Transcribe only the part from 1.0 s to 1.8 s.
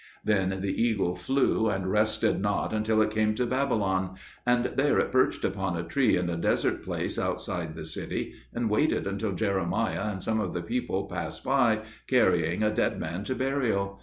flew